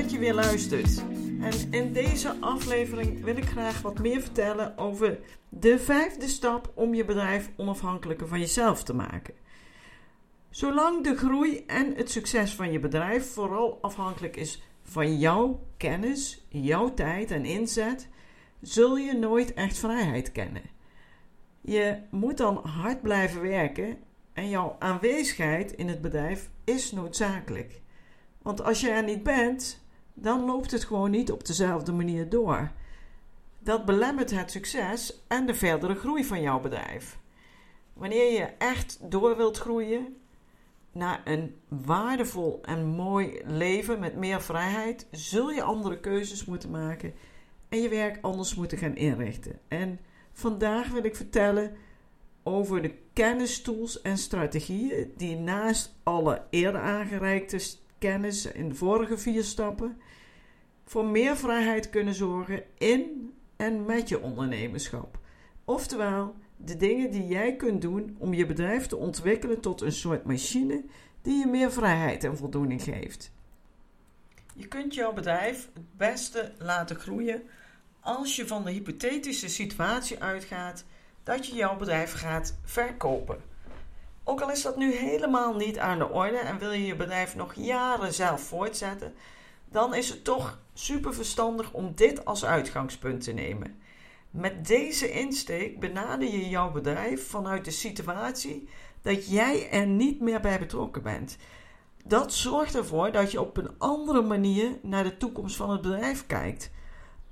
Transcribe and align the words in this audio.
Dat 0.00 0.10
je 0.10 0.18
weer 0.18 0.34
luistert. 0.34 1.02
En 1.40 1.72
in 1.72 1.92
deze 1.92 2.36
aflevering 2.40 3.24
wil 3.24 3.36
ik 3.36 3.44
graag 3.44 3.82
wat 3.82 3.98
meer 3.98 4.20
vertellen 4.20 4.78
over 4.78 5.18
de 5.48 5.78
vijfde 5.78 6.28
stap 6.28 6.72
om 6.74 6.94
je 6.94 7.04
bedrijf 7.04 7.50
onafhankelijker 7.56 8.28
van 8.28 8.38
jezelf 8.38 8.82
te 8.82 8.94
maken. 8.94 9.34
Zolang 10.50 11.04
de 11.04 11.16
groei 11.16 11.64
en 11.66 11.94
het 11.96 12.10
succes 12.10 12.54
van 12.54 12.72
je 12.72 12.78
bedrijf 12.78 13.32
vooral 13.32 13.78
afhankelijk 13.80 14.36
is 14.36 14.62
van 14.82 15.18
jouw 15.18 15.66
kennis, 15.76 16.46
jouw 16.48 16.94
tijd 16.94 17.30
en 17.30 17.44
inzet, 17.44 18.08
zul 18.60 18.96
je 18.96 19.12
nooit 19.12 19.54
echt 19.54 19.78
vrijheid 19.78 20.32
kennen. 20.32 20.62
Je 21.60 21.98
moet 22.10 22.36
dan 22.36 22.56
hard 22.56 23.02
blijven 23.02 23.42
werken 23.42 23.98
en 24.32 24.48
jouw 24.48 24.76
aanwezigheid 24.78 25.72
in 25.72 25.88
het 25.88 26.00
bedrijf 26.00 26.50
is 26.64 26.92
noodzakelijk. 26.92 27.80
Want 28.42 28.62
als 28.62 28.80
je 28.80 28.90
er 28.90 29.04
niet 29.04 29.22
bent, 29.22 29.88
dan 30.14 30.44
loopt 30.44 30.70
het 30.70 30.84
gewoon 30.84 31.10
niet 31.10 31.32
op 31.32 31.46
dezelfde 31.46 31.92
manier 31.92 32.28
door. 32.28 32.70
Dat 33.58 33.84
belemmert 33.84 34.30
het 34.30 34.50
succes 34.50 35.22
en 35.28 35.46
de 35.46 35.54
verdere 35.54 35.94
groei 35.94 36.24
van 36.24 36.40
jouw 36.40 36.60
bedrijf. 36.60 37.18
Wanneer 37.92 38.32
je 38.32 38.44
echt 38.44 39.10
door 39.10 39.36
wilt 39.36 39.58
groeien 39.58 40.16
naar 40.92 41.20
een 41.24 41.56
waardevol 41.68 42.58
en 42.62 42.86
mooi 42.86 43.40
leven 43.44 43.98
met 43.98 44.16
meer 44.16 44.42
vrijheid, 44.42 45.06
zul 45.10 45.50
je 45.50 45.62
andere 45.62 46.00
keuzes 46.00 46.44
moeten 46.44 46.70
maken 46.70 47.14
en 47.68 47.82
je 47.82 47.88
werk 47.88 48.18
anders 48.20 48.54
moeten 48.54 48.78
gaan 48.78 48.96
inrichten. 48.96 49.58
En 49.68 50.00
vandaag 50.32 50.88
wil 50.88 51.04
ik 51.04 51.16
vertellen 51.16 51.76
over 52.42 52.82
de 52.82 52.94
kennistools 53.12 54.02
en 54.02 54.18
strategieën 54.18 55.12
die 55.16 55.36
naast 55.36 55.94
alle 56.02 56.42
eerder 56.50 56.80
aangereikte 56.80 57.58
kennis 58.00 58.46
in 58.46 58.68
de 58.68 58.74
vorige 58.74 59.18
vier 59.18 59.44
stappen 59.44 60.00
voor 60.84 61.04
meer 61.04 61.36
vrijheid 61.36 61.90
kunnen 61.90 62.14
zorgen 62.14 62.62
in 62.78 63.32
en 63.56 63.84
met 63.84 64.08
je 64.08 64.20
ondernemerschap. 64.20 65.18
Oftewel, 65.64 66.34
de 66.56 66.76
dingen 66.76 67.10
die 67.10 67.26
jij 67.26 67.56
kunt 67.56 67.82
doen 67.82 68.16
om 68.18 68.34
je 68.34 68.46
bedrijf 68.46 68.86
te 68.86 68.96
ontwikkelen 68.96 69.60
tot 69.60 69.80
een 69.80 69.92
soort 69.92 70.24
machine 70.24 70.84
die 71.22 71.38
je 71.38 71.46
meer 71.46 71.72
vrijheid 71.72 72.24
en 72.24 72.36
voldoening 72.36 72.82
geeft. 72.82 73.32
Je 74.54 74.68
kunt 74.68 74.94
jouw 74.94 75.12
bedrijf 75.12 75.68
het 75.74 75.96
beste 75.96 76.52
laten 76.58 76.96
groeien 76.96 77.42
als 78.00 78.36
je 78.36 78.46
van 78.46 78.64
de 78.64 78.70
hypothetische 78.70 79.48
situatie 79.48 80.22
uitgaat 80.22 80.84
dat 81.22 81.46
je 81.46 81.54
jouw 81.54 81.76
bedrijf 81.76 82.12
gaat 82.12 82.58
verkopen. 82.64 83.49
Ook 84.30 84.40
al 84.40 84.50
is 84.50 84.62
dat 84.62 84.76
nu 84.76 84.94
helemaal 84.94 85.54
niet 85.54 85.78
aan 85.78 85.98
de 85.98 86.08
orde 86.08 86.36
en 86.36 86.58
wil 86.58 86.72
je 86.72 86.86
je 86.86 86.96
bedrijf 86.96 87.36
nog 87.36 87.54
jaren 87.54 88.14
zelf 88.14 88.40
voortzetten, 88.40 89.14
dan 89.70 89.94
is 89.94 90.08
het 90.08 90.24
toch 90.24 90.58
super 90.74 91.14
verstandig 91.14 91.72
om 91.72 91.92
dit 91.94 92.24
als 92.24 92.44
uitgangspunt 92.44 93.24
te 93.24 93.32
nemen. 93.32 93.80
Met 94.30 94.66
deze 94.66 95.12
insteek 95.12 95.80
benader 95.80 96.28
je 96.28 96.48
jouw 96.48 96.70
bedrijf 96.70 97.28
vanuit 97.28 97.64
de 97.64 97.70
situatie 97.70 98.68
dat 99.02 99.28
jij 99.28 99.70
er 99.70 99.86
niet 99.86 100.20
meer 100.20 100.40
bij 100.40 100.58
betrokken 100.58 101.02
bent. 101.02 101.36
Dat 102.04 102.32
zorgt 102.32 102.74
ervoor 102.74 103.12
dat 103.12 103.30
je 103.30 103.40
op 103.40 103.56
een 103.56 103.70
andere 103.78 104.22
manier 104.22 104.78
naar 104.82 105.04
de 105.04 105.16
toekomst 105.16 105.56
van 105.56 105.70
het 105.70 105.80
bedrijf 105.80 106.26
kijkt. 106.26 106.70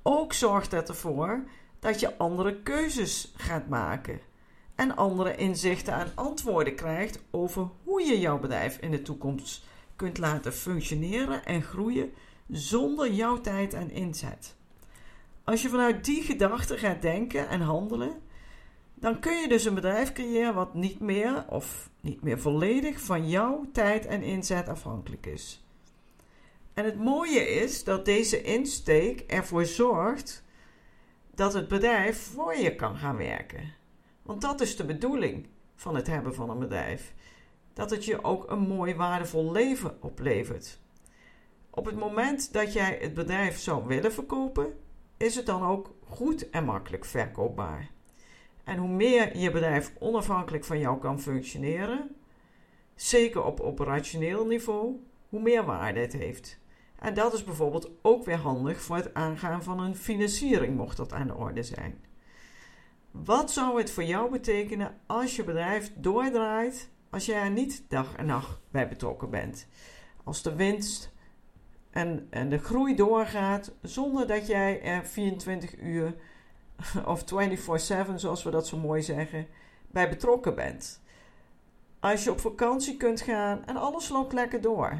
Ook 0.03 0.33
zorgt 0.33 0.71
het 0.71 0.89
ervoor 0.89 1.43
dat 1.79 1.99
je 1.99 2.17
andere 2.17 2.61
keuzes 2.61 3.33
gaat 3.35 3.67
maken 3.67 4.27
en 4.79 4.95
andere 4.95 5.35
inzichten 5.35 5.93
en 5.93 6.11
antwoorden 6.15 6.75
krijgt 6.75 7.19
over 7.31 7.67
hoe 7.83 8.01
je 8.01 8.19
jouw 8.19 8.39
bedrijf 8.39 8.77
in 8.77 8.91
de 8.91 9.01
toekomst 9.01 9.63
kunt 9.95 10.17
laten 10.17 10.53
functioneren 10.53 11.45
en 11.45 11.61
groeien 11.61 12.13
zonder 12.47 13.11
jouw 13.11 13.41
tijd 13.41 13.73
en 13.73 13.91
inzet. 13.91 14.55
Als 15.43 15.61
je 15.61 15.69
vanuit 15.69 16.05
die 16.05 16.23
gedachte 16.23 16.77
gaat 16.77 17.01
denken 17.01 17.49
en 17.49 17.61
handelen, 17.61 18.21
dan 18.95 19.19
kun 19.19 19.41
je 19.41 19.47
dus 19.47 19.65
een 19.65 19.73
bedrijf 19.73 20.11
creëren 20.13 20.53
wat 20.53 20.73
niet 20.73 20.99
meer 20.99 21.45
of 21.49 21.89
niet 22.01 22.21
meer 22.21 22.39
volledig 22.39 23.01
van 23.01 23.29
jouw 23.29 23.65
tijd 23.73 24.05
en 24.05 24.23
inzet 24.23 24.69
afhankelijk 24.69 25.25
is. 25.25 25.63
En 26.73 26.85
het 26.85 26.99
mooie 26.99 27.49
is 27.49 27.83
dat 27.83 28.05
deze 28.05 28.41
insteek 28.41 29.19
ervoor 29.19 29.65
zorgt 29.65 30.43
dat 31.35 31.53
het 31.53 31.67
bedrijf 31.67 32.31
voor 32.33 32.55
je 32.55 32.75
kan 32.75 32.97
gaan 32.97 33.17
werken. 33.17 33.77
Want 34.29 34.41
dat 34.41 34.61
is 34.61 34.75
de 34.75 34.85
bedoeling 34.85 35.47
van 35.75 35.95
het 35.95 36.07
hebben 36.07 36.35
van 36.35 36.49
een 36.49 36.59
bedrijf. 36.59 37.13
Dat 37.73 37.89
het 37.89 38.05
je 38.05 38.23
ook 38.23 38.51
een 38.51 38.59
mooi 38.59 38.95
waardevol 38.95 39.51
leven 39.51 40.01
oplevert. 40.01 40.79
Op 41.69 41.85
het 41.85 41.95
moment 41.95 42.53
dat 42.53 42.73
jij 42.73 42.97
het 43.01 43.13
bedrijf 43.13 43.59
zou 43.59 43.85
willen 43.85 44.13
verkopen, 44.13 44.73
is 45.17 45.35
het 45.35 45.45
dan 45.45 45.63
ook 45.63 45.93
goed 46.07 46.49
en 46.49 46.65
makkelijk 46.65 47.05
verkoopbaar. 47.05 47.89
En 48.63 48.77
hoe 48.77 48.89
meer 48.89 49.37
je 49.37 49.51
bedrijf 49.51 49.93
onafhankelijk 49.99 50.63
van 50.63 50.79
jou 50.79 50.99
kan 50.99 51.19
functioneren, 51.19 52.15
zeker 52.95 53.43
op 53.43 53.59
operationeel 53.59 54.45
niveau, 54.45 54.95
hoe 55.29 55.41
meer 55.41 55.65
waarde 55.65 55.99
het 55.99 56.13
heeft. 56.13 56.59
En 56.99 57.13
dat 57.13 57.33
is 57.33 57.43
bijvoorbeeld 57.43 57.91
ook 58.01 58.25
weer 58.25 58.39
handig 58.39 58.81
voor 58.81 58.95
het 58.95 59.13
aangaan 59.13 59.63
van 59.63 59.79
een 59.79 59.95
financiering, 59.95 60.75
mocht 60.75 60.97
dat 60.97 61.13
aan 61.13 61.27
de 61.27 61.35
orde 61.35 61.63
zijn. 61.63 62.08
Wat 63.11 63.51
zou 63.51 63.77
het 63.77 63.91
voor 63.91 64.03
jou 64.03 64.31
betekenen 64.31 64.97
als 65.05 65.35
je 65.35 65.43
bedrijf 65.43 65.91
doordraait 65.95 66.89
als 67.09 67.25
jij 67.25 67.41
er 67.41 67.49
niet 67.49 67.83
dag 67.87 68.15
en 68.15 68.25
nacht 68.25 68.59
bij 68.71 68.87
betrokken 68.87 69.29
bent? 69.29 69.67
Als 70.23 70.41
de 70.41 70.55
winst 70.55 71.11
en, 71.89 72.27
en 72.29 72.49
de 72.49 72.57
groei 72.57 72.95
doorgaat 72.95 73.71
zonder 73.81 74.27
dat 74.27 74.47
jij 74.47 74.81
er 74.81 75.05
24 75.05 75.79
uur 75.79 76.15
of 77.05 77.21
24/7, 77.21 78.15
zoals 78.15 78.43
we 78.43 78.51
dat 78.51 78.67
zo 78.67 78.77
mooi 78.77 79.01
zeggen, 79.01 79.47
bij 79.87 80.09
betrokken 80.09 80.55
bent. 80.55 81.01
Als 81.99 82.23
je 82.23 82.31
op 82.31 82.39
vakantie 82.39 82.97
kunt 82.97 83.21
gaan 83.21 83.65
en 83.65 83.75
alles 83.75 84.09
loopt 84.09 84.33
lekker 84.33 84.61
door. 84.61 84.97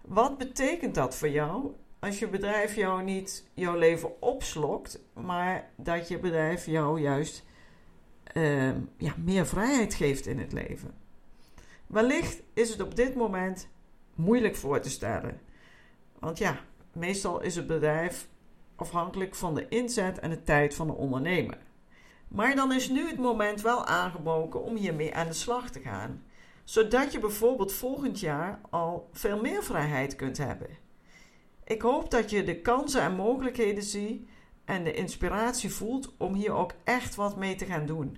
Wat 0.00 0.38
betekent 0.38 0.94
dat 0.94 1.16
voor 1.16 1.28
jou 1.28 1.74
als 2.06 2.18
je 2.18 2.28
bedrijf 2.28 2.74
jou 2.74 3.02
niet 3.02 3.44
jouw 3.54 3.76
leven 3.76 4.22
opslokt, 4.22 5.00
maar 5.14 5.70
dat 5.76 6.08
je 6.08 6.18
bedrijf 6.18 6.66
jou 6.66 7.00
juist 7.00 7.44
uh, 8.34 8.70
ja, 8.96 9.14
meer 9.24 9.46
vrijheid 9.46 9.94
geeft 9.94 10.26
in 10.26 10.38
het 10.38 10.52
leven? 10.52 10.94
Wellicht 11.86 12.42
is 12.54 12.70
het 12.70 12.80
op 12.80 12.96
dit 12.96 13.14
moment 13.14 13.68
moeilijk 14.14 14.56
voor 14.56 14.80
te 14.80 14.90
stellen. 14.90 15.40
Want 16.18 16.38
ja, 16.38 16.60
meestal 16.92 17.40
is 17.40 17.56
het 17.56 17.66
bedrijf 17.66 18.28
afhankelijk 18.76 19.34
van 19.34 19.54
de 19.54 19.68
inzet 19.68 20.18
en 20.18 20.30
de 20.30 20.42
tijd 20.42 20.74
van 20.74 20.86
de 20.86 20.92
ondernemer. 20.92 21.58
Maar 22.28 22.54
dan 22.54 22.72
is 22.72 22.88
nu 22.88 23.08
het 23.08 23.18
moment 23.18 23.60
wel 23.60 23.86
aangebroken 23.86 24.62
om 24.62 24.76
hiermee 24.76 25.14
aan 25.14 25.26
de 25.26 25.32
slag 25.32 25.70
te 25.70 25.80
gaan, 25.80 26.24
zodat 26.64 27.12
je 27.12 27.18
bijvoorbeeld 27.18 27.72
volgend 27.72 28.20
jaar 28.20 28.60
al 28.70 29.08
veel 29.12 29.40
meer 29.40 29.62
vrijheid 29.62 30.16
kunt 30.16 30.38
hebben. 30.38 30.85
Ik 31.66 31.82
hoop 31.82 32.10
dat 32.10 32.30
je 32.30 32.44
de 32.44 32.60
kansen 32.60 33.02
en 33.02 33.14
mogelijkheden 33.14 33.82
ziet 33.82 34.28
en 34.64 34.84
de 34.84 34.92
inspiratie 34.92 35.70
voelt 35.70 36.14
om 36.16 36.34
hier 36.34 36.52
ook 36.52 36.72
echt 36.84 37.14
wat 37.14 37.36
mee 37.36 37.54
te 37.54 37.64
gaan 37.64 37.86
doen. 37.86 38.16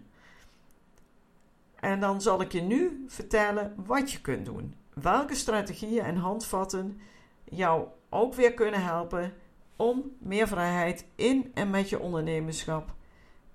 En 1.75 2.01
dan 2.01 2.23
zal 2.23 2.41
ik 2.41 2.53
je 2.53 2.61
nu 2.61 3.05
vertellen 3.07 3.75
wat 3.77 4.11
je 4.13 4.21
kunt 4.21 4.45
doen. 4.45 4.75
Welke 4.95 5.35
strategieën 5.35 6.05
en 6.05 6.17
handvatten 6.17 7.01
jou 7.45 7.89
ook 8.09 8.35
weer 8.35 8.55
kunnen 8.55 8.83
helpen 8.83 9.33
om 9.77 10.17
meer 10.19 10.49
vrijheid 10.49 11.07
in 11.15 11.51
en 11.55 11.71
met 11.71 11.89
je 11.89 12.01
ondernemerschap 12.01 12.95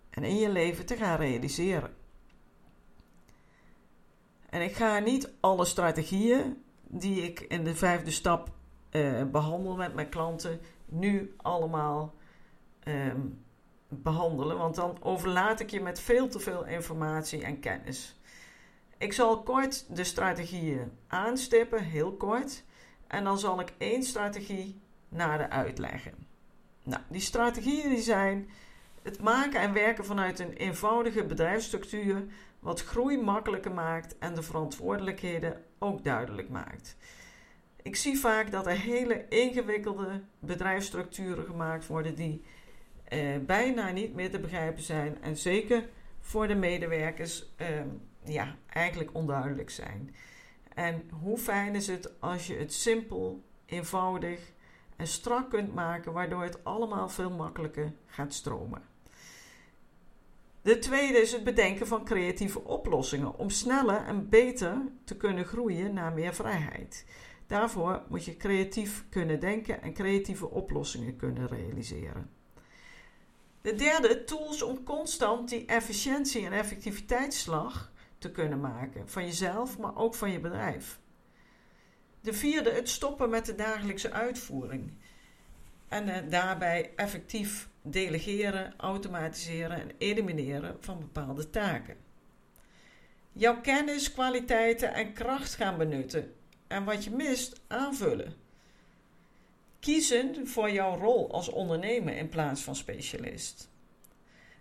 en 0.10 0.24
in 0.24 0.36
je 0.36 0.50
leven 0.50 0.86
te 0.86 0.96
gaan 0.96 1.18
realiseren. 1.18 1.96
En 4.50 4.62
ik 4.62 4.76
ga 4.76 5.00
niet 5.00 5.34
alle 5.40 5.66
strategieën 5.66 6.64
die 6.88 7.22
ik 7.22 7.40
in 7.40 7.64
de 7.64 7.76
vijfde 7.76 8.12
stap 8.12 8.52
uh, 8.96 9.24
behandel 9.24 9.76
met 9.76 9.94
mijn 9.94 10.10
klanten 10.10 10.60
nu 10.86 11.34
allemaal 11.38 12.14
ehm, 12.80 13.20
behandelen, 13.88 14.58
want 14.58 14.76
dan 14.76 14.98
overlaat 15.02 15.60
ik 15.60 15.70
je 15.70 15.82
met 15.82 16.00
veel 16.00 16.28
te 16.28 16.40
veel 16.40 16.66
informatie 16.66 17.44
en 17.44 17.60
kennis. 17.60 18.20
ik 18.98 19.14
zal 19.14 19.44
kort 19.44 19.96
de 19.96 20.04
strategieën 20.04 20.92
aanstippen, 21.08 21.84
heel 21.84 22.14
kort. 22.14 22.64
En 23.08 23.24
dan 23.24 23.40
zal 23.40 23.60
ik 23.60 23.74
één 23.78 24.04
strategie 24.04 24.82
nader 25.10 25.50
uitleggen. 25.50 26.14
Nou, 26.84 27.02
die 27.08 27.22
strategieën 27.22 27.90
die 27.90 28.02
zijn 28.02 28.50
het 29.02 29.22
maken 29.22 29.60
en 29.60 29.74
werken 29.74 30.06
vanuit 30.06 30.40
een 30.40 30.54
eenvoudige 30.54 31.26
bedrijfsstructuur, 31.26 32.26
wat 32.60 32.84
groei 32.84 33.22
makkelijker 33.22 33.74
maakt 33.74 34.18
en 34.18 34.36
de 34.36 34.42
verantwoordelijkheden 34.42 35.64
ook 35.80 36.04
duidelijk 36.04 36.50
maakt. 36.50 36.96
Ik 37.84 37.96
zie 37.96 38.20
vaak 38.20 38.52
dat 38.52 38.68
er 38.68 38.78
hele 38.78 39.26
ingewikkelde 39.30 40.22
bedrijfsstructuren 40.40 41.46
gemaakt 41.46 41.88
worden 41.88 42.16
die 42.16 42.44
eh, 43.04 43.38
bijna 43.46 43.92
niet 43.92 44.14
meer 44.14 44.32
te 44.32 44.40
begrijpen 44.40 44.84
zijn 44.84 45.22
en 45.22 45.38
zeker 45.38 45.90
voor 46.20 46.48
de 46.48 46.56
medewerkers 46.56 47.46
eh, 47.56 47.68
ja, 48.24 48.56
eigenlijk 48.70 49.10
onduidelijk 49.14 49.70
zijn. 49.70 50.16
En 50.74 51.10
hoe 51.22 51.38
fijn 51.38 51.76
is 51.76 51.88
het 51.88 52.20
als 52.20 52.48
je 52.48 52.56
het 52.56 52.74
simpel, 52.74 53.44
eenvoudig 53.66 54.40
en 54.96 55.08
strak 55.08 55.50
kunt 55.50 55.74
maken, 55.74 56.14
waardoor 56.14 56.44
het 56.44 56.64
allemaal 56.64 57.10
veel 57.10 57.32
makkelijker 57.32 57.94
gaat 58.06 58.34
stromen. 58.34 58.82
De 60.62 60.80
tweede 60.80 61.18
is 61.18 61.32
het 61.32 61.44
bedenken 61.44 61.88
van 61.88 62.06
creatieve 62.06 62.64
oplossingen 62.64 63.38
om 63.38 63.50
sneller 63.50 64.06
en 64.06 64.30
beter 64.30 64.82
te 65.04 65.18
kunnen 65.18 65.46
groeien 65.46 65.94
naar 65.94 66.14
meer 66.14 66.34
vrijheid. 66.34 67.06
Daarvoor 67.48 68.04
moet 68.10 68.26
je 68.26 68.38
creatief 68.38 69.06
kunnen 69.10 69.40
denken 69.40 69.82
en 69.82 69.94
creatieve 69.94 70.50
oplossingen 70.50 71.16
kunnen 71.16 71.48
realiseren. 71.48 72.30
De 73.62 73.76
derde, 73.76 74.24
tools 74.24 74.62
om 74.62 74.84
constant 74.84 75.50
die 75.50 75.66
efficiëntie- 75.66 76.46
en 76.46 76.52
effectiviteitsslag 76.52 77.92
te 78.18 78.32
kunnen 78.32 78.60
maken. 78.60 79.10
Van 79.10 79.26
jezelf, 79.26 79.78
maar 79.78 79.96
ook 79.96 80.16
van 80.16 80.32
je 80.32 80.40
bedrijf. 80.40 81.00
De 82.22 82.34
vierde, 82.34 82.72
het 82.72 82.90
stoppen 82.90 83.30
met 83.30 83.46
de 83.46 83.56
dagelijkse 83.56 84.12
uitvoering. 84.12 84.94
En 85.88 86.08
uh, 86.08 86.18
daarbij 86.30 86.92
effectief 86.96 87.70
delegeren, 87.82 88.74
automatiseren 88.78 89.82
en 89.82 89.92
elimineren 89.98 90.78
van 90.80 91.00
bepaalde 91.00 91.50
taken. 91.50 91.98
Jouw 93.32 93.62
kennis, 93.62 94.14
kwaliteiten 94.14 94.94
en 94.94 95.14
kracht 95.14 95.56
gaan 95.56 95.78
benutten 95.78 96.34
en 96.74 96.84
wat 96.84 97.04
je 97.04 97.12
mist 97.12 97.62
aanvullen. 97.68 98.34
Kiezen 99.80 100.48
voor 100.48 100.72
jouw 100.72 100.98
rol 100.98 101.32
als 101.32 101.50
ondernemer 101.50 102.16
in 102.16 102.30
plaats 102.30 102.62
van 102.62 102.76
specialist. 102.76 103.70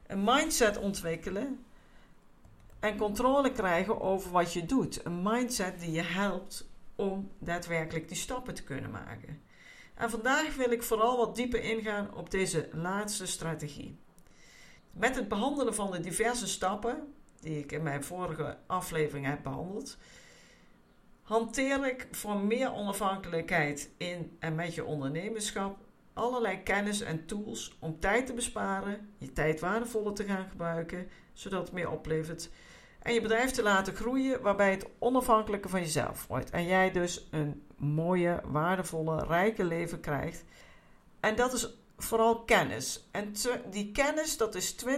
Een 0.06 0.24
mindset 0.24 0.78
ontwikkelen 0.78 1.64
en 2.80 2.96
controle 2.96 3.52
krijgen 3.52 4.00
over 4.00 4.30
wat 4.30 4.52
je 4.52 4.66
doet. 4.66 5.04
Een 5.04 5.22
mindset 5.22 5.80
die 5.80 5.90
je 5.90 6.02
helpt 6.02 6.68
om 6.96 7.30
daadwerkelijk 7.38 8.08
die 8.08 8.16
stappen 8.16 8.54
te 8.54 8.64
kunnen 8.64 8.90
maken. 8.90 9.42
En 9.94 10.10
vandaag 10.10 10.56
wil 10.56 10.70
ik 10.70 10.82
vooral 10.82 11.16
wat 11.16 11.36
dieper 11.36 11.62
ingaan 11.62 12.14
op 12.14 12.30
deze 12.30 12.68
laatste 12.72 13.26
strategie. 13.26 13.98
Met 14.90 15.16
het 15.16 15.28
behandelen 15.28 15.74
van 15.74 15.90
de 15.90 16.00
diverse 16.00 16.48
stappen, 16.48 17.14
die 17.40 17.58
ik 17.58 17.72
in 17.72 17.82
mijn 17.82 18.04
vorige 18.04 18.58
aflevering 18.66 19.26
heb 19.26 19.42
behandeld, 19.42 19.96
hanteer 21.22 21.86
ik 21.86 22.08
voor 22.10 22.36
meer 22.36 22.72
onafhankelijkheid 22.72 23.90
in 23.96 24.36
en 24.38 24.54
met 24.54 24.74
je 24.74 24.84
ondernemerschap 24.84 25.76
allerlei 26.12 26.62
kennis 26.62 27.00
en 27.00 27.26
tools 27.26 27.76
om 27.80 28.00
tijd 28.00 28.26
te 28.26 28.32
besparen, 28.32 29.14
je 29.18 29.32
tijd 29.32 29.60
waardevoller 29.60 30.14
te 30.14 30.24
gaan 30.24 30.48
gebruiken, 30.50 31.08
zodat 31.32 31.62
het 31.62 31.72
meer 31.72 31.90
oplevert 31.90 32.50
en 33.02 33.14
je 33.14 33.20
bedrijf 33.20 33.50
te 33.50 33.62
laten 33.62 33.94
groeien 33.94 34.42
waarbij 34.42 34.70
het 34.70 34.86
onafhankelijker 34.98 35.70
van 35.70 35.80
jezelf 35.80 36.26
wordt. 36.26 36.50
En 36.50 36.66
jij 36.66 36.90
dus 36.90 37.28
een 37.30 37.62
mooie, 37.76 38.40
waardevolle, 38.44 39.24
rijke 39.24 39.64
leven 39.64 40.00
krijgt. 40.00 40.44
En 41.20 41.36
dat 41.36 41.52
is 41.52 41.76
vooral 41.96 42.40
kennis. 42.40 43.08
En 43.10 43.32
die 43.70 43.92
kennis, 43.92 44.36
dat 44.36 44.54
is 44.54 44.76
20% 44.86 44.88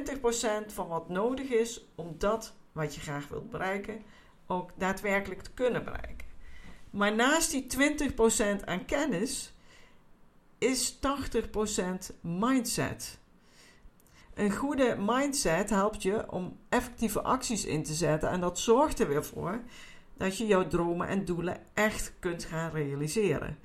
van 0.67 0.89
wat 0.89 1.09
nodig 1.09 1.49
is 1.49 1.85
om 1.95 2.15
dat 2.19 2.55
wat 2.73 2.95
je 2.95 3.01
graag 3.01 3.29
wilt 3.29 3.51
bereiken, 3.51 4.03
ook 4.47 4.71
daadwerkelijk 4.77 5.43
te 5.43 5.51
kunnen 5.51 5.85
bereiken. 5.85 6.27
Maar 6.91 7.15
naast 7.15 7.51
die 7.51 7.67
20% 8.61 8.65
aan 8.65 8.85
kennis 8.85 9.55
is 10.59 10.95
80% 10.95 10.99
mindset. 12.21 13.19
Een 14.35 14.53
goede 14.53 14.97
mindset 14.99 15.71
helpt 15.71 16.03
je 16.03 16.31
om 16.31 16.59
effectieve 16.69 17.23
acties 17.23 17.65
in 17.65 17.83
te 17.83 17.95
zetten 17.95 18.31
en 18.31 18.41
dat 18.41 18.59
zorgt 18.59 19.01
er 19.01 19.09
weer 19.09 19.25
voor 19.25 19.63
dat 20.17 20.39
je 20.39 20.47
jouw 20.47 20.67
dromen 20.67 21.09
en 21.09 21.25
doelen 21.25 21.61
echt 21.75 22.13
kunt 22.19 22.45
gaan 22.45 22.71
realiseren. 22.71 23.59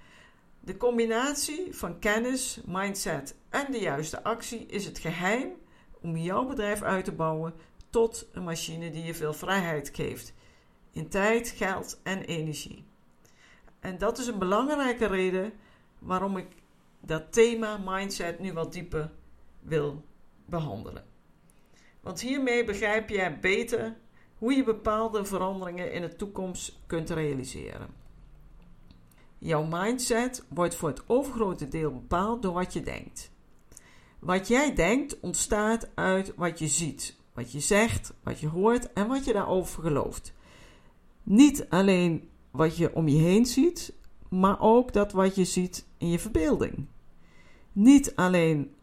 De 0.60 0.78
combinatie 0.78 1.76
van 1.76 2.00
kennis, 2.00 2.62
mindset 2.66 3.36
en 3.50 3.72
de 3.72 3.80
juiste 3.80 4.24
actie 4.24 4.66
is 4.66 4.86
het 4.86 5.00
geheim 5.00 5.52
om 6.02 6.18
jouw 6.18 6.46
bedrijf 6.46 6.82
uit 6.82 7.06
te 7.06 7.12
bouwen 7.12 7.54
tot 7.90 8.28
een 8.32 8.44
machine 8.44 8.92
die 8.92 9.04
je 9.04 9.16
veel 9.16 9.34
vrijheid 9.34 9.90
geeft 9.94 10.34
in 10.92 11.10
tijd, 11.10 11.50
geld 11.50 12.00
en 12.04 12.22
energie. 12.22 12.86
En 13.80 13.98
dat 13.98 14.18
is 14.18 14.28
een 14.28 14.40
belangrijke 14.40 15.06
reden 15.06 15.54
waarom 16.00 16.38
ik 16.38 16.48
dat 17.00 17.34
thema 17.34 17.80
mindset 17.86 18.40
nu 18.40 18.54
wat 18.54 18.74
dieper 18.74 19.12
wil 19.60 20.04
behandelen. 20.46 21.06
Want 22.02 22.22
hiermee 22.22 22.64
begrijp 22.66 23.10
jij 23.10 23.40
beter 23.40 23.98
hoe 24.38 24.54
je 24.54 24.64
bepaalde 24.64 25.26
veranderingen 25.26 25.94
in 25.94 26.02
de 26.02 26.16
toekomst 26.16 26.80
kunt 26.86 27.10
realiseren. 27.10 27.88
Jouw 29.38 29.64
mindset 29.64 30.46
wordt 30.50 30.76
voor 30.76 30.90
het 30.90 31.04
overgrote 31.08 31.68
deel 31.68 31.92
bepaald 31.92 32.42
door 32.42 32.54
wat 32.54 32.74
je 32.74 32.82
denkt. 32.82 33.32
Wat 34.20 34.48
jij 34.48 34.76
denkt 34.76 35.20
ontstaat 35.20 35.90
uit 35.96 36.36
wat 36.36 36.60
je 36.60 36.68
ziet, 36.68 37.18
wat 37.34 37.52
je 37.52 37.60
zegt, 37.60 38.14
wat 38.24 38.40
je 38.40 38.48
hoort 38.48 38.94
en 38.94 39.08
wat 39.08 39.26
je 39.26 39.34
daarover 39.34 39.84
gelooft. 39.84 40.34
Niet 41.24 41.66
alleen 41.70 42.30
wat 42.52 42.78
je 42.78 42.96
om 42.96 43.08
je 43.08 43.18
heen 43.18 43.46
ziet, 43.46 43.94
maar 44.30 44.60
ook 44.60 44.94
dat 44.94 45.12
wat 45.12 45.36
je 45.36 45.46
ziet 45.46 45.86
in 45.98 46.10
je 46.10 46.20
verbeelding. 46.20 46.88
Niet 47.72 48.16
alleen 48.16 48.74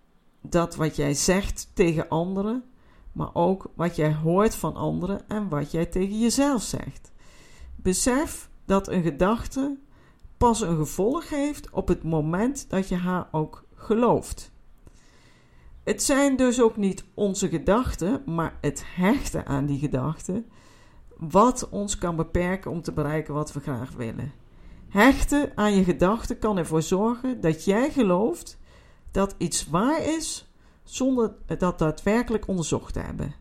dat 0.41 0.77
wat 0.77 0.97
jij 0.97 1.15
zegt 1.15 1.71
tegen 1.75 2.09
anderen, 2.09 2.65
maar 3.13 3.31
ook 3.33 3.71
wat 3.75 3.97
jij 3.97 4.15
hoort 4.15 4.55
van 4.55 4.75
anderen 4.77 5.29
en 5.29 5.49
wat 5.49 5.71
jij 5.71 5.87
tegen 5.87 6.19
jezelf 6.19 6.63
zegt. 6.63 7.13
Besef 7.77 8.51
dat 8.65 8.89
een 8.89 9.03
gedachte 9.03 9.79
pas 10.37 10.61
een 10.61 10.77
gevolg 10.77 11.29
heeft 11.29 11.71
op 11.71 11.89
het 11.89 12.03
moment 12.03 12.71
dat 12.71 12.89
je 12.89 12.97
haar 12.97 13.29
ook 13.31 13.65
gelooft. 13.75 14.53
Het 15.85 16.03
zijn 16.03 16.37
dus 16.37 16.61
ook 16.61 16.77
niet 16.77 17.05
onze 17.15 17.49
gedachten, 17.49 18.23
maar 18.25 18.59
het 18.61 18.85
hechten 18.87 19.47
aan 19.47 19.67
die 19.67 19.79
gedachten, 19.79 20.47
wat 21.19 21.69
ons 21.69 21.99
kan 21.99 22.17
beperken 22.17 22.71
om 22.71 22.83
te 22.83 22.93
bereiken 22.93 23.35
wat 23.35 23.53
we 23.53 23.61
graag 23.61 23.93
willen. 23.93 24.33
Hechten 24.89 25.53
aan 25.55 25.75
je 25.75 25.85
gedachten 25.85 26.39
kan 26.39 26.57
ervoor 26.57 26.83
zorgen 26.83 27.41
dat 27.41 27.65
jij 27.65 27.91
gelooft 27.91 28.59
dat 29.11 29.35
iets 29.39 29.67
waar 29.67 30.03
is 30.03 30.51
zonder 30.83 31.35
dat 31.59 31.79
daadwerkelijk 31.79 32.49
onderzocht 32.49 32.93
te 32.93 33.01
hebben. 33.01 33.35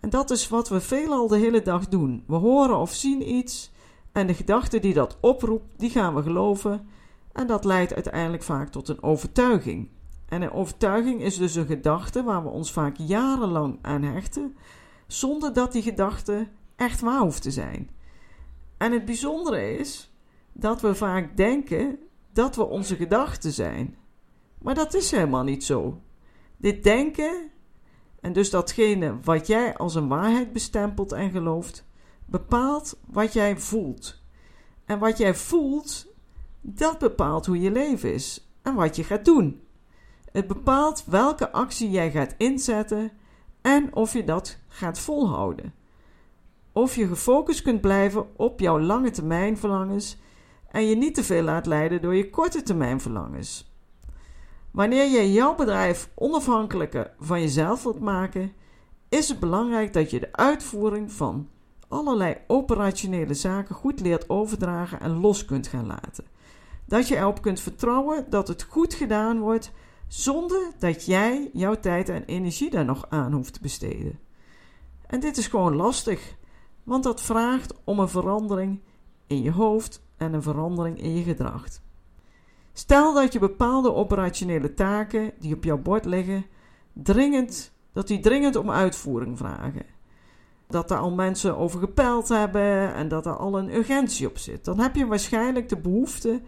En 0.00 0.10
dat 0.10 0.30
is 0.30 0.48
wat 0.48 0.68
we 0.68 0.80
veelal 0.80 1.28
de 1.28 1.38
hele 1.38 1.62
dag 1.62 1.88
doen. 1.88 2.24
We 2.26 2.34
horen 2.34 2.78
of 2.78 2.92
zien 2.92 3.34
iets 3.34 3.72
en 4.12 4.26
de 4.26 4.34
gedachte 4.34 4.78
die 4.78 4.94
dat 4.94 5.16
oproept, 5.20 5.78
die 5.78 5.90
gaan 5.90 6.14
we 6.14 6.22
geloven. 6.22 6.88
En 7.32 7.46
dat 7.46 7.64
leidt 7.64 7.94
uiteindelijk 7.94 8.42
vaak 8.42 8.68
tot 8.68 8.88
een 8.88 9.02
overtuiging. 9.02 9.88
En 10.28 10.42
een 10.42 10.52
overtuiging 10.52 11.22
is 11.22 11.36
dus 11.36 11.54
een 11.54 11.66
gedachte 11.66 12.22
waar 12.22 12.42
we 12.42 12.48
ons 12.48 12.72
vaak 12.72 12.96
jarenlang 12.96 13.78
aan 13.82 14.02
hechten, 14.02 14.56
zonder 15.06 15.52
dat 15.52 15.72
die 15.72 15.82
gedachte 15.82 16.48
echt 16.76 17.00
waar 17.00 17.20
hoeft 17.20 17.42
te 17.42 17.50
zijn. 17.50 17.90
En 18.76 18.92
het 18.92 19.04
bijzondere 19.04 19.78
is 19.78 20.12
dat 20.52 20.80
we 20.80 20.94
vaak 20.94 21.36
denken 21.36 21.98
dat 22.32 22.56
we 22.56 22.64
onze 22.64 22.96
gedachten 22.96 23.52
zijn. 23.52 23.96
Maar 24.58 24.74
dat 24.74 24.94
is 24.94 25.10
helemaal 25.10 25.42
niet 25.42 25.64
zo. 25.64 26.00
Dit 26.56 26.82
denken, 26.82 27.50
en 28.20 28.32
dus 28.32 28.50
datgene 28.50 29.18
wat 29.22 29.46
jij 29.46 29.76
als 29.76 29.94
een 29.94 30.08
waarheid 30.08 30.52
bestempelt 30.52 31.12
en 31.12 31.30
gelooft, 31.30 31.86
bepaalt 32.26 32.98
wat 33.06 33.32
jij 33.32 33.58
voelt. 33.58 34.22
En 34.84 34.98
wat 34.98 35.18
jij 35.18 35.34
voelt, 35.34 36.06
dat 36.60 36.98
bepaalt 36.98 37.46
hoe 37.46 37.60
je 37.60 37.70
leven 37.70 38.14
is 38.14 38.48
en 38.62 38.74
wat 38.74 38.96
je 38.96 39.04
gaat 39.04 39.24
doen. 39.24 39.62
Het 40.32 40.46
bepaalt 40.46 41.04
welke 41.06 41.52
actie 41.52 41.90
jij 41.90 42.10
gaat 42.10 42.34
inzetten 42.38 43.12
en 43.60 43.94
of 43.94 44.12
je 44.12 44.24
dat 44.24 44.58
gaat 44.68 44.98
volhouden. 44.98 45.74
Of 46.74 46.96
je 46.96 47.06
gefocust 47.06 47.62
kunt 47.62 47.80
blijven 47.80 48.36
op 48.36 48.60
jouw 48.60 48.80
lange 48.80 49.10
termijn 49.10 49.58
verlangens 49.58 50.18
en 50.70 50.86
je 50.86 50.96
niet 50.96 51.14
te 51.14 51.24
veel 51.24 51.42
laat 51.42 51.66
leiden 51.66 52.02
door 52.02 52.14
je 52.14 52.30
korte 52.30 52.62
termijn 52.62 53.00
verlangens. 53.00 53.72
Wanneer 54.70 55.10
je 55.10 55.32
jouw 55.32 55.54
bedrijf 55.54 56.10
onafhankelijker 56.14 57.14
van 57.18 57.40
jezelf 57.40 57.82
wilt 57.82 58.00
maken, 58.00 58.52
is 59.08 59.28
het 59.28 59.40
belangrijk 59.40 59.92
dat 59.92 60.10
je 60.10 60.20
de 60.20 60.32
uitvoering 60.32 61.12
van 61.12 61.48
allerlei 61.88 62.36
operationele 62.46 63.34
zaken 63.34 63.74
goed 63.74 64.00
leert 64.00 64.28
overdragen 64.28 65.00
en 65.00 65.20
los 65.20 65.44
kunt 65.44 65.66
gaan 65.66 65.86
laten. 65.86 66.24
Dat 66.86 67.08
je 67.08 67.16
erop 67.16 67.42
kunt 67.42 67.60
vertrouwen 67.60 68.26
dat 68.30 68.48
het 68.48 68.62
goed 68.62 68.94
gedaan 68.94 69.38
wordt 69.38 69.72
zonder 70.08 70.70
dat 70.78 71.04
jij 71.06 71.50
jouw 71.52 71.74
tijd 71.74 72.08
en 72.08 72.24
energie 72.24 72.70
daar 72.70 72.84
nog 72.84 73.06
aan 73.08 73.32
hoeft 73.32 73.52
te 73.52 73.60
besteden. 73.60 74.18
En 75.06 75.20
dit 75.20 75.36
is 75.36 75.46
gewoon 75.46 75.76
lastig, 75.76 76.36
want 76.84 77.04
dat 77.04 77.22
vraagt 77.22 77.74
om 77.84 77.98
een 77.98 78.08
verandering 78.08 78.80
in 79.26 79.42
je 79.42 79.50
hoofd 79.50 80.02
en 80.16 80.32
een 80.32 80.42
verandering 80.42 81.00
in 81.00 81.14
je 81.16 81.22
gedrag. 81.22 81.64
Stel 82.72 83.14
dat 83.14 83.32
je 83.32 83.38
bepaalde 83.38 83.94
operationele 83.94 84.74
taken 84.74 85.32
die 85.38 85.54
op 85.54 85.64
jouw 85.64 85.78
bord 85.78 86.04
liggen, 86.04 86.46
dringend, 86.92 87.72
dat 87.92 88.06
die 88.06 88.20
dringend 88.20 88.56
om 88.56 88.70
uitvoering 88.70 89.38
vragen. 89.38 89.86
Dat 90.66 90.90
er 90.90 90.98
al 90.98 91.10
mensen 91.10 91.56
over 91.56 91.78
gepeld 91.78 92.28
hebben 92.28 92.94
en 92.94 93.08
dat 93.08 93.26
er 93.26 93.36
al 93.36 93.58
een 93.58 93.74
urgentie 93.74 94.28
op 94.28 94.38
zit. 94.38 94.64
Dan 94.64 94.80
heb 94.80 94.94
je 94.94 95.06
waarschijnlijk 95.06 95.68
de 95.68 95.76
behoefte 95.76 96.40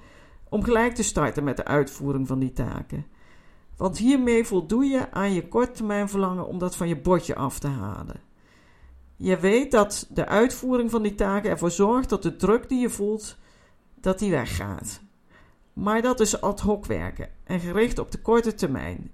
om 0.49 0.62
gelijk 0.62 0.95
te 0.95 1.02
starten 1.02 1.45
met 1.45 1.57
de 1.57 1.64
uitvoering 1.64 2.26
van 2.26 2.38
die 2.38 2.52
taken. 2.52 3.07
Want 3.76 3.99
hiermee 3.99 4.45
voldoe 4.45 4.85
je 4.85 5.12
aan 5.12 5.33
je 5.33 5.49
korttermijn 5.49 6.09
verlangen 6.09 6.47
om 6.47 6.59
dat 6.59 6.76
van 6.76 6.88
je 6.88 7.00
bordje 7.00 7.35
af 7.35 7.59
te 7.59 7.69
halen. 7.69 8.25
Je 9.16 9.38
weet 9.38 9.70
dat 9.70 10.06
de 10.11 10.26
uitvoering 10.26 10.90
van 10.90 11.02
die 11.02 11.14
taken 11.14 11.50
ervoor 11.50 11.70
zorgt 11.70 12.08
dat 12.08 12.23
de 12.23 12.37
druk 12.37 12.68
die 12.68 12.80
je 12.80 12.90
voelt, 12.90 13.37
dat 14.00 14.18
die 14.18 14.30
weggaat. 14.30 15.00
Maar 15.73 16.02
dat 16.02 16.20
is 16.20 16.40
ad 16.40 16.61
hoc 16.61 16.87
werken 16.87 17.28
en 17.44 17.61
gericht 17.61 17.99
op 17.99 18.11
de 18.11 18.20
korte 18.20 18.54
termijn. 18.54 19.11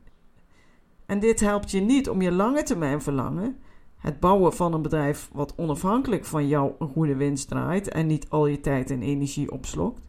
En 1.06 1.20
dit 1.20 1.40
helpt 1.40 1.70
je 1.70 1.80
niet 1.80 2.08
om 2.08 2.22
je 2.22 2.32
lange 2.32 2.62
termijn 2.62 3.02
verlangen, 3.02 3.58
het 3.96 4.20
bouwen 4.20 4.52
van 4.52 4.72
een 4.74 4.82
bedrijf 4.82 5.28
wat 5.32 5.54
onafhankelijk 5.56 6.24
van 6.24 6.48
jou 6.48 6.72
een 6.78 6.88
goede 6.88 7.16
winst 7.16 7.48
draait 7.48 7.88
en 7.88 8.06
niet 8.06 8.30
al 8.30 8.46
je 8.46 8.60
tijd 8.60 8.90
en 8.90 9.02
energie 9.02 9.50
opslokt, 9.50 10.08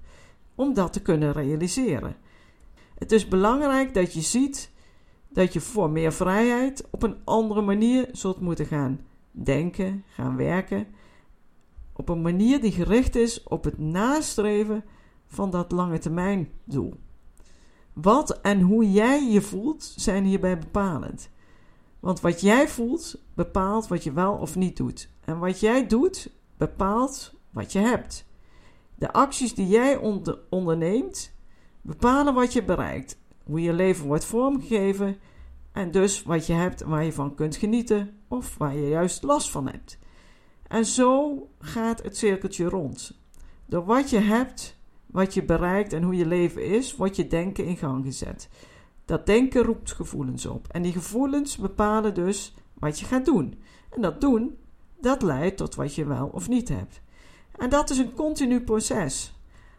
om 0.56 0.74
dat 0.74 0.94
te 0.94 1.02
kunnen 1.02 1.32
realiseren. 1.32 2.16
Het 2.98 3.12
is 3.12 3.28
belangrijk 3.28 3.94
dat 3.94 4.14
je 4.14 4.22
ziet 4.22 4.72
dat 5.30 5.54
je 5.54 5.62
voor 5.62 5.90
meer 5.90 6.14
vrijheid 6.14 6.88
op 6.90 7.04
een 7.04 7.18
andere 7.24 7.62
manier 7.62 8.10
zult 8.12 8.40
moeten 8.40 8.66
gaan 8.66 9.00
denken, 9.34 10.04
gaan 10.08 10.36
werken. 10.36 10.88
Op 11.94 12.10
een 12.10 12.22
manier 12.22 12.62
die 12.62 12.72
gericht 12.72 13.16
is 13.16 13.44
op 13.44 13.64
het 13.64 13.78
nastreven 13.78 14.84
van 15.28 15.50
dat 15.50 15.72
lange 15.72 16.00
termijn 16.00 16.50
doel. 16.64 16.94
Wat 17.94 18.42
en 18.42 18.62
hoe 18.62 18.92
jij 18.92 19.32
je 19.32 19.42
voelt 19.42 19.94
zijn 19.96 20.24
hierbij 20.26 20.58
bepalend. 20.58 21.30
Want 22.00 22.22
wat 22.22 22.42
jij 22.42 22.68
voelt 22.68 23.24
bepaalt 23.34 23.88
wat 23.88 24.04
je 24.04 24.12
wel 24.12 24.34
of 24.34 24.56
niet 24.56 24.78
doet. 24.78 25.10
En 25.26 25.40
wat 25.40 25.60
jij 25.60 25.88
doet 25.88 26.32
bepaalt 26.58 27.34
wat 27.50 27.72
je 27.72 27.80
hebt. 27.80 28.26
De 28.96 29.14
acties 29.14 29.56
die 29.56 29.68
jij 29.68 29.98
onderneemt 30.50 31.34
bepalen 31.82 32.34
wat 32.34 32.54
je 32.54 32.64
bereikt, 32.64 33.18
hoe 33.44 33.62
je 33.62 33.74
leven 33.74 34.06
wordt 34.06 34.26
vormgegeven 34.26 35.18
en 35.72 35.92
dus 35.92 36.24
wat 36.24 36.46
je 36.46 36.54
hebt 36.54 36.82
waar 36.82 37.04
je 37.04 37.14
van 37.14 37.36
kunt 37.36 37.56
genieten 37.56 38.18
of 38.34 38.58
waar 38.58 38.76
je 38.76 38.88
juist 38.88 39.24
last 39.24 39.50
van 39.50 39.68
hebt. 39.68 39.98
En 40.68 40.86
zo 40.86 41.38
gaat 41.60 42.04
het 42.04 42.18
cirkeltje 42.18 42.66
rond. 42.66 43.20
Door 43.66 43.86
wat 43.86 44.10
je 44.10 44.20
hebt, 44.20 44.78
wat 45.06 45.34
je 45.34 45.44
bereikt 45.44 45.94
en 45.94 46.04
hoe 46.04 46.16
je 46.16 46.26
leven 46.26 46.66
is, 46.66 46.96
wordt 46.96 47.16
je 47.16 47.28
denken 47.28 47.66
in 47.66 47.78
gang 47.78 48.06
gezet. 48.06 48.50
Dat 49.06 49.26
denken 49.26 49.64
roept 49.64 49.92
gevoelens 49.92 50.46
op. 50.46 50.68
En 50.68 50.82
die 50.82 50.92
gevoelens 50.92 51.58
bepalen 51.58 52.14
dus 52.14 52.54
wat 52.74 53.00
je 53.00 53.06
gaat 53.06 53.26
doen. 53.26 53.62
En 53.90 54.02
dat 54.02 54.22
doen, 54.22 54.58
dat 55.00 55.22
leidt 55.22 55.58
tot 55.58 55.76
wat 55.76 55.96
je 55.96 56.06
wel 56.06 56.28
of 56.28 56.50
niet 56.50 56.70
hebt. 56.70 57.02
En 57.58 57.70
dat 57.70 57.90
is 57.90 57.98
een 57.98 58.14
continu 58.14 58.62
proces. 58.62 59.34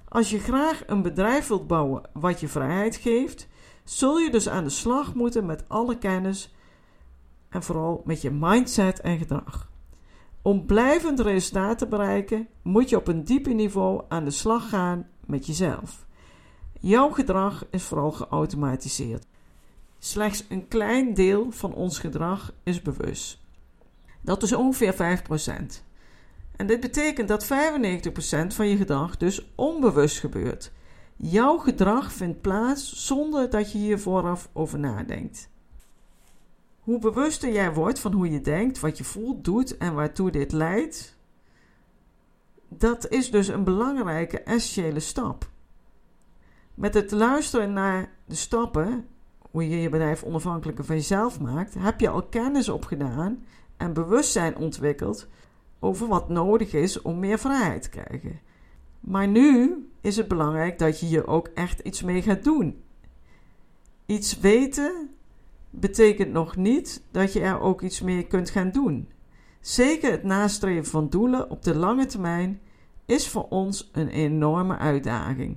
Als 0.08 0.30
je 0.30 0.38
graag 0.38 0.82
een 0.86 1.02
bedrijf 1.02 1.46
wilt 1.46 1.66
bouwen 1.66 2.02
wat 2.12 2.40
je 2.40 2.48
vrijheid 2.48 2.96
geeft, 2.96 3.48
zul 3.84 4.18
je 4.18 4.30
dus 4.30 4.48
aan 4.48 4.64
de 4.64 4.70
slag 4.70 5.14
moeten 5.14 5.46
met 5.46 5.68
alle 5.68 5.98
kennis 5.98 6.53
en 7.54 7.62
vooral 7.62 8.02
met 8.04 8.22
je 8.22 8.30
mindset 8.30 9.00
en 9.00 9.18
gedrag. 9.18 9.70
Om 10.42 10.66
blijvend 10.66 11.20
resultaat 11.20 11.78
te 11.78 11.86
bereiken, 11.86 12.48
moet 12.62 12.88
je 12.88 12.96
op 12.96 13.08
een 13.08 13.24
dieper 13.24 13.54
niveau 13.54 14.02
aan 14.08 14.24
de 14.24 14.30
slag 14.30 14.68
gaan 14.68 15.06
met 15.26 15.46
jezelf. 15.46 16.06
Jouw 16.80 17.10
gedrag 17.10 17.66
is 17.70 17.82
vooral 17.82 18.12
geautomatiseerd. 18.12 19.26
Slechts 19.98 20.44
een 20.48 20.68
klein 20.68 21.14
deel 21.14 21.50
van 21.50 21.74
ons 21.74 21.98
gedrag 21.98 22.52
is 22.62 22.82
bewust. 22.82 23.40
Dat 24.20 24.42
is 24.42 24.52
ongeveer 24.52 24.94
5%. 24.94 25.82
En 26.56 26.66
dit 26.66 26.80
betekent 26.80 27.28
dat 27.28 27.44
95% 27.44 27.46
van 28.46 28.68
je 28.68 28.76
gedrag 28.76 29.16
dus 29.16 29.52
onbewust 29.54 30.18
gebeurt. 30.18 30.72
Jouw 31.16 31.58
gedrag 31.58 32.12
vindt 32.12 32.40
plaats 32.40 33.06
zonder 33.06 33.50
dat 33.50 33.72
je 33.72 33.78
hier 33.78 33.98
vooraf 33.98 34.48
over 34.52 34.78
nadenkt. 34.78 35.52
Hoe 36.84 36.98
bewuster 36.98 37.52
jij 37.52 37.74
wordt 37.74 37.98
van 37.98 38.12
hoe 38.12 38.30
je 38.30 38.40
denkt, 38.40 38.80
wat 38.80 38.98
je 38.98 39.04
voelt, 39.04 39.44
doet 39.44 39.76
en 39.76 39.94
waartoe 39.94 40.30
dit 40.30 40.52
leidt, 40.52 41.16
dat 42.68 43.08
is 43.08 43.30
dus 43.30 43.48
een 43.48 43.64
belangrijke 43.64 44.40
essentiële 44.40 45.00
stap. 45.00 45.48
Met 46.74 46.94
het 46.94 47.10
luisteren 47.10 47.72
naar 47.72 48.10
de 48.24 48.34
stappen, 48.34 49.06
hoe 49.50 49.68
je 49.68 49.80
je 49.80 49.88
bedrijf 49.88 50.22
onafhankelijker 50.22 50.84
van 50.84 50.96
jezelf 50.96 51.40
maakt, 51.40 51.74
heb 51.74 52.00
je 52.00 52.08
al 52.08 52.22
kennis 52.22 52.68
opgedaan 52.68 53.44
en 53.76 53.92
bewustzijn 53.92 54.56
ontwikkeld 54.56 55.28
over 55.78 56.06
wat 56.06 56.28
nodig 56.28 56.72
is 56.72 57.02
om 57.02 57.18
meer 57.18 57.38
vrijheid 57.38 57.82
te 57.82 57.88
krijgen. 57.88 58.40
Maar 59.00 59.28
nu 59.28 59.84
is 60.00 60.16
het 60.16 60.28
belangrijk 60.28 60.78
dat 60.78 61.00
je 61.00 61.06
hier 61.06 61.26
ook 61.26 61.48
echt 61.54 61.80
iets 61.80 62.02
mee 62.02 62.22
gaat 62.22 62.44
doen. 62.44 62.82
Iets 64.06 64.40
weten 64.40 65.13
betekent 65.80 66.32
nog 66.32 66.56
niet 66.56 67.02
dat 67.10 67.32
je 67.32 67.40
er 67.40 67.60
ook 67.60 67.82
iets 67.82 68.00
mee 68.00 68.26
kunt 68.26 68.50
gaan 68.50 68.70
doen. 68.70 69.08
Zeker 69.60 70.10
het 70.10 70.22
nastreven 70.22 70.84
van 70.84 71.08
doelen 71.08 71.50
op 71.50 71.62
de 71.62 71.74
lange 71.74 72.06
termijn 72.06 72.60
is 73.06 73.28
voor 73.28 73.46
ons 73.48 73.90
een 73.92 74.08
enorme 74.08 74.76
uitdaging. 74.76 75.56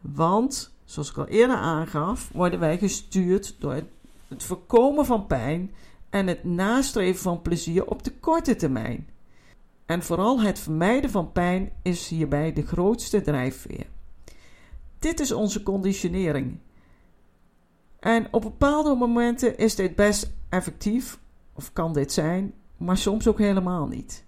Want, 0.00 0.74
zoals 0.84 1.10
ik 1.10 1.16
al 1.16 1.26
eerder 1.26 1.56
aangaf, 1.56 2.30
worden 2.32 2.58
wij 2.58 2.78
gestuurd 2.78 3.56
door 3.58 3.82
het 4.28 4.42
voorkomen 4.42 5.06
van 5.06 5.26
pijn 5.26 5.70
en 6.10 6.26
het 6.26 6.44
nastreven 6.44 7.22
van 7.22 7.42
plezier 7.42 7.86
op 7.86 8.02
de 8.02 8.12
korte 8.12 8.56
termijn. 8.56 9.08
En 9.86 10.02
vooral 10.02 10.40
het 10.40 10.58
vermijden 10.58 11.10
van 11.10 11.32
pijn 11.32 11.72
is 11.82 12.08
hierbij 12.08 12.52
de 12.52 12.66
grootste 12.66 13.20
drijfveer. 13.20 13.86
Dit 14.98 15.20
is 15.20 15.32
onze 15.32 15.62
conditionering. 15.62 16.58
En 18.02 18.26
op 18.30 18.42
bepaalde 18.42 18.94
momenten 18.94 19.58
is 19.58 19.74
dit 19.74 19.94
best 19.94 20.32
effectief, 20.48 21.18
of 21.54 21.72
kan 21.72 21.92
dit 21.92 22.12
zijn, 22.12 22.54
maar 22.76 22.96
soms 22.96 23.28
ook 23.28 23.38
helemaal 23.38 23.86
niet. 23.86 24.24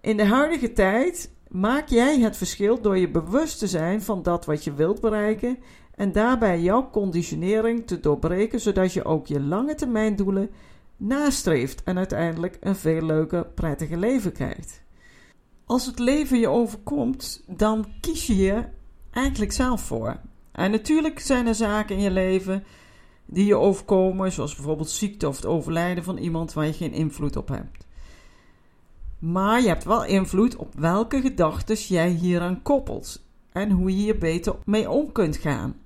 In 0.00 0.16
de 0.16 0.24
huidige 0.24 0.72
tijd 0.72 1.32
maak 1.48 1.88
jij 1.88 2.20
het 2.20 2.36
verschil 2.36 2.80
door 2.80 2.98
je 2.98 3.10
bewust 3.10 3.58
te 3.58 3.66
zijn 3.66 4.02
van 4.02 4.22
dat 4.22 4.44
wat 4.44 4.64
je 4.64 4.74
wilt 4.74 5.00
bereiken 5.00 5.58
en 5.94 6.12
daarbij 6.12 6.60
jouw 6.60 6.90
conditionering 6.90 7.86
te 7.86 8.00
doorbreken, 8.00 8.60
zodat 8.60 8.92
je 8.92 9.04
ook 9.04 9.26
je 9.26 9.40
lange 9.40 9.74
termijn 9.74 10.16
doelen 10.16 10.50
nastreeft 10.96 11.82
en 11.82 11.96
uiteindelijk 11.96 12.56
een 12.60 12.76
veel 12.76 13.02
leuker, 13.02 13.46
prettiger 13.46 13.98
leven 13.98 14.32
krijgt. 14.32 14.82
Als 15.64 15.86
het 15.86 15.98
leven 15.98 16.38
je 16.38 16.48
overkomt, 16.48 17.44
dan 17.46 17.86
kies 18.00 18.26
je 18.26 18.36
je 18.36 18.64
eigenlijk 19.10 19.52
zelf 19.52 19.80
voor. 19.80 20.20
En 20.54 20.70
natuurlijk 20.70 21.20
zijn 21.20 21.46
er 21.46 21.54
zaken 21.54 21.96
in 21.96 22.02
je 22.02 22.10
leven 22.10 22.64
die 23.26 23.46
je 23.46 23.56
overkomen, 23.56 24.32
zoals 24.32 24.54
bijvoorbeeld 24.54 24.90
ziekte 24.90 25.28
of 25.28 25.36
het 25.36 25.46
overlijden 25.46 26.04
van 26.04 26.16
iemand 26.16 26.52
waar 26.52 26.66
je 26.66 26.72
geen 26.72 26.92
invloed 26.92 27.36
op 27.36 27.48
hebt. 27.48 27.86
Maar 29.18 29.60
je 29.60 29.68
hebt 29.68 29.84
wel 29.84 30.04
invloed 30.04 30.56
op 30.56 30.74
welke 30.74 31.20
gedachten 31.20 31.76
jij 31.76 32.08
hieraan 32.08 32.62
koppelt 32.62 33.22
en 33.52 33.70
hoe 33.70 33.90
je 33.90 33.96
hier 33.96 34.18
beter 34.18 34.54
mee 34.64 34.90
om 34.90 35.12
kunt 35.12 35.36
gaan. 35.36 35.76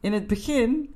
In 0.00 0.12
het 0.12 0.26
begin 0.26 0.94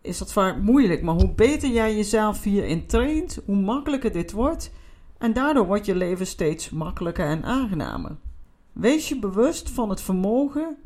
is 0.00 0.18
dat 0.18 0.32
vaak 0.32 0.60
moeilijk. 0.60 1.02
Maar 1.02 1.14
hoe 1.14 1.34
beter 1.34 1.68
jij 1.68 1.96
jezelf 1.96 2.42
hierin 2.42 2.86
traint, 2.86 3.38
hoe 3.46 3.56
makkelijker 3.56 4.12
dit 4.12 4.32
wordt. 4.32 4.72
En 5.18 5.32
daardoor 5.32 5.66
wordt 5.66 5.86
je 5.86 5.94
leven 5.94 6.26
steeds 6.26 6.70
makkelijker 6.70 7.26
en 7.26 7.44
aangenamer. 7.44 8.16
Wees 8.72 9.08
je 9.08 9.18
bewust 9.18 9.70
van 9.70 9.90
het 9.90 10.00
vermogen 10.00 10.76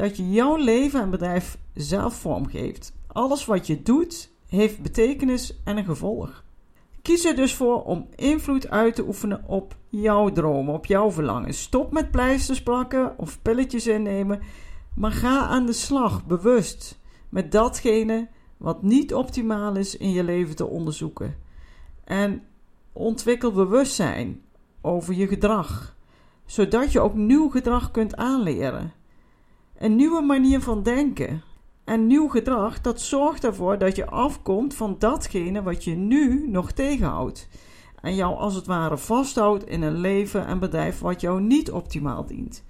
dat 0.00 0.16
je 0.16 0.30
jouw 0.30 0.56
leven 0.56 1.00
en 1.00 1.10
bedrijf 1.10 1.58
zelf 1.74 2.14
vormgeeft. 2.14 2.92
Alles 3.06 3.44
wat 3.44 3.66
je 3.66 3.82
doet 3.82 4.30
heeft 4.46 4.82
betekenis 4.82 5.60
en 5.64 5.76
een 5.76 5.84
gevolg. 5.84 6.44
Kies 7.02 7.24
er 7.24 7.36
dus 7.36 7.54
voor 7.54 7.82
om 7.82 8.08
invloed 8.14 8.68
uit 8.68 8.94
te 8.94 9.06
oefenen 9.06 9.44
op 9.46 9.76
jouw 9.88 10.30
dromen, 10.30 10.74
op 10.74 10.86
jouw 10.86 11.10
verlangen. 11.10 11.54
Stop 11.54 11.92
met 11.92 12.10
pleisters 12.10 12.62
plakken 12.62 13.18
of 13.18 13.42
pilletjes 13.42 13.86
innemen, 13.86 14.40
maar 14.94 15.12
ga 15.12 15.46
aan 15.46 15.66
de 15.66 15.72
slag 15.72 16.26
bewust 16.26 16.98
met 17.28 17.52
datgene 17.52 18.28
wat 18.56 18.82
niet 18.82 19.14
optimaal 19.14 19.76
is 19.76 19.96
in 19.96 20.10
je 20.10 20.24
leven 20.24 20.56
te 20.56 20.66
onderzoeken. 20.66 21.36
En 22.04 22.42
ontwikkel 22.92 23.52
bewustzijn 23.52 24.42
over 24.80 25.14
je 25.14 25.26
gedrag, 25.26 25.96
zodat 26.46 26.92
je 26.92 27.00
ook 27.00 27.14
nieuw 27.14 27.48
gedrag 27.48 27.90
kunt 27.90 28.16
aanleren. 28.16 28.98
Een 29.80 29.96
nieuwe 29.96 30.20
manier 30.22 30.60
van 30.60 30.82
denken 30.82 31.42
en 31.84 32.06
nieuw 32.06 32.28
gedrag 32.28 32.80
dat 32.80 33.00
zorgt 33.00 33.44
ervoor 33.44 33.78
dat 33.78 33.96
je 33.96 34.06
afkomt 34.06 34.74
van 34.74 34.96
datgene 34.98 35.62
wat 35.62 35.84
je 35.84 35.94
nu 35.94 36.48
nog 36.48 36.72
tegenhoudt 36.72 37.48
en 38.00 38.14
jou 38.14 38.36
als 38.36 38.54
het 38.54 38.66
ware 38.66 38.98
vasthoudt 38.98 39.66
in 39.66 39.82
een 39.82 39.96
leven 39.96 40.46
en 40.46 40.58
bedrijf 40.58 40.98
wat 40.98 41.20
jou 41.20 41.40
niet 41.40 41.70
optimaal 41.70 42.26
dient. 42.26 42.64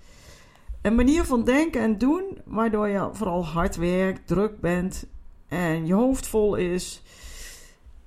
Een 0.83 0.95
manier 0.95 1.25
van 1.25 1.45
denken 1.45 1.81
en 1.81 1.99
doen 1.99 2.39
waardoor 2.45 2.89
je 2.89 3.09
vooral 3.13 3.47
hard 3.47 3.77
werkt, 3.77 4.27
druk 4.27 4.61
bent 4.61 5.07
en 5.49 5.87
je 5.87 5.95
hoofd 5.95 6.27
vol 6.27 6.55
is. 6.55 7.03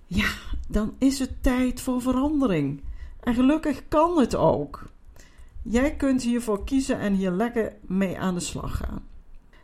Ja, 0.08 0.32
dan 0.68 0.94
is 0.98 1.20
het 1.20 1.44
tijd 1.44 1.82
voor 1.82 2.02
verandering. 2.02 2.82
En 3.20 3.34
gelukkig 3.34 3.88
kan 3.88 4.20
het 4.20 4.36
ook. 4.36 4.92
Jij 5.64 5.96
kunt 5.96 6.24
hiervoor 6.24 6.64
kiezen 6.64 7.00
en 7.00 7.14
hier 7.14 7.32
lekker 7.32 7.74
mee 7.82 8.20
aan 8.20 8.34
de 8.34 8.40
slag 8.40 8.78
gaan. 8.78 9.08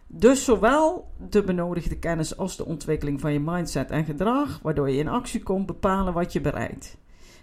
Dus 0.08 0.44
zowel 0.44 1.12
de 1.29 1.44
benodigde 1.44 2.00
kennis 2.00 2.38
als 2.38 2.58
de 2.58 2.65
ontwikkeling 2.65 3.20
van 3.20 3.34
je 3.34 3.39
mindset 3.39 3.91
en 3.91 4.06
gedrag, 4.06 4.60
waardoor 4.62 4.89
je 4.89 4.98
in 4.98 5.08
actie 5.08 5.44
komt, 5.44 5.65
bepalen 5.65 6.13
wat 6.13 6.34
je 6.34 6.41
bereikt. 6.41 6.98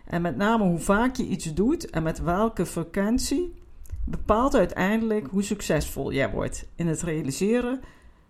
En 0.04 0.22
met 0.22 0.36
name 0.36 0.64
hoe 0.64 0.78
vaak 0.78 1.16
je 1.16 1.26
iets 1.26 1.54
doet 1.54 1.90
en 1.90 2.02
met 2.02 2.18
welke 2.18 2.66
frequentie, 2.66 3.54
bepaalt 4.04 4.54
uiteindelijk 4.54 5.26
hoe 5.30 5.42
succesvol 5.42 6.12
jij 6.12 6.30
wordt 6.30 6.66
in 6.74 6.86
het 6.86 7.02
realiseren 7.02 7.80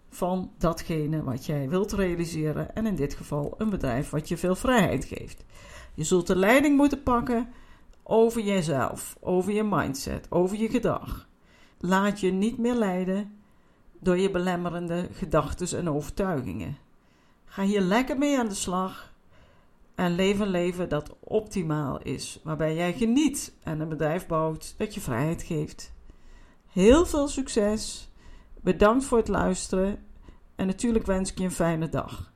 van 0.08 0.50
datgene 0.58 1.22
wat 1.22 1.46
jij 1.46 1.68
wilt 1.68 1.92
realiseren. 1.92 2.74
En 2.74 2.86
in 2.86 2.96
dit 2.96 3.14
geval 3.14 3.54
een 3.58 3.70
bedrijf 3.70 4.10
wat 4.10 4.28
je 4.28 4.36
veel 4.36 4.54
vrijheid 4.54 5.04
geeft. 5.04 5.44
Je 5.94 6.04
zult 6.04 6.26
de 6.26 6.36
leiding 6.36 6.76
moeten 6.76 7.02
pakken 7.02 7.48
over 8.08 8.42
jezelf, 8.42 9.16
over 9.20 9.52
je 9.52 9.64
mindset, 9.64 10.26
over 10.30 10.56
je 10.56 10.68
gedrag. 10.68 11.28
Laat 11.78 12.20
je 12.20 12.32
niet 12.32 12.58
meer 12.58 12.74
leiden 12.74 13.38
door 14.00 14.18
je 14.18 14.30
belemmerende 14.30 15.08
gedachten 15.12 15.78
en 15.78 15.90
overtuigingen. 15.90 16.76
Ga 17.44 17.62
hier 17.62 17.80
lekker 17.80 18.18
mee 18.18 18.38
aan 18.38 18.48
de 18.48 18.54
slag 18.54 19.14
en 19.94 20.14
leef 20.14 20.38
een 20.38 20.48
leven 20.48 20.88
dat 20.88 21.16
optimaal 21.20 22.02
is, 22.02 22.40
waarbij 22.44 22.74
jij 22.74 22.92
geniet 22.92 23.54
en 23.62 23.80
een 23.80 23.88
bedrijf 23.88 24.26
bouwt 24.26 24.74
dat 24.78 24.94
je 24.94 25.00
vrijheid 25.00 25.42
geeft. 25.42 25.92
Heel 26.66 27.06
veel 27.06 27.28
succes, 27.28 28.10
bedankt 28.60 29.04
voor 29.04 29.18
het 29.18 29.28
luisteren 29.28 29.98
en 30.54 30.66
natuurlijk 30.66 31.06
wens 31.06 31.30
ik 31.30 31.38
je 31.38 31.44
een 31.44 31.50
fijne 31.50 31.88
dag. 31.88 32.32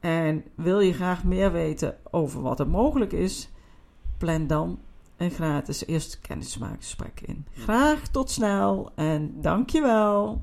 En 0.00 0.44
wil 0.56 0.80
je 0.80 0.92
graag 0.92 1.24
meer 1.24 1.52
weten 1.52 1.98
over 2.10 2.42
wat 2.42 2.60
er 2.60 2.68
mogelijk 2.68 3.12
is, 3.12 3.48
plan 4.24 4.46
dan 4.46 4.78
een 5.16 5.30
gratis 5.30 5.86
eerste 5.86 6.20
kennismakingsgesprek 6.20 7.20
in. 7.20 7.46
Graag 7.52 8.08
tot 8.08 8.30
snel 8.30 8.90
en 8.94 9.40
dankjewel. 9.40 10.42